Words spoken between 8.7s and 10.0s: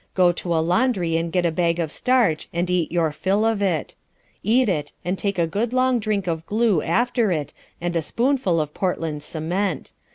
Portland cement.